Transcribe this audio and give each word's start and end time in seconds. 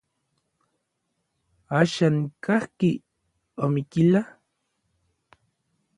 ¿Axan 1.79 2.15
kajki 2.43 2.91
Omiquila? 3.65 4.21